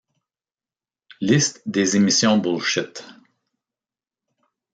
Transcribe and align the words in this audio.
Liste 1.21 1.61
des 1.67 1.95
émissions 1.95 2.39
Bullshit! 2.39 3.03